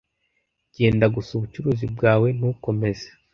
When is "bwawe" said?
1.93-2.27